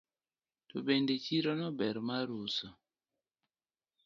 [0.69, 2.67] To bende chirono ber mar uso.